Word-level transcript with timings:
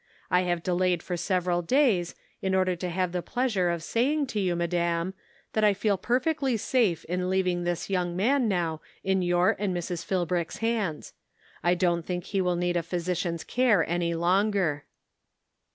I 0.31 0.41
have 0.49 0.63
delayed 0.63 1.03
for 1.03 1.15
several 1.15 1.61
The 1.61 1.75
Answer. 1.75 2.15
373 2.39 2.47
days, 2.49 2.49
in 2.49 2.55
order 2.57 2.75
to 2.75 2.89
have 2.89 3.11
the 3.11 3.21
pleasure 3.21 3.69
of 3.69 3.83
saying 3.83 4.25
to 4.33 4.39
you, 4.39 4.55
madam, 4.55 5.13
that 5.53 5.63
I 5.63 5.75
feel 5.75 5.95
perfectly 5.95 6.57
safe 6.57 7.05
in 7.05 7.29
leaving 7.29 7.65
this 7.65 7.87
young 7.87 8.15
man 8.15 8.47
now 8.47 8.81
in 9.03 9.21
your 9.21 9.55
and 9.59 9.77
Mrs. 9.77 10.03
Philbrick's 10.03 10.57
hands. 10.57 11.13
1 11.63 11.77
don't 11.77 12.03
think 12.03 12.23
he 12.23 12.41
will 12.41 12.55
need 12.55 12.77
a 12.77 12.81
physician's 12.81 13.43
care 13.43 13.87
any 13.87 14.15
longer." 14.15 14.85